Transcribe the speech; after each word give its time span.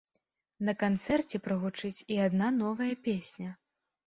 На 0.69 0.73
канцэрце 0.83 1.39
прагучыць 1.49 2.05
і 2.15 2.19
адна 2.29 2.47
новая 2.63 2.89
песня. 3.11 3.55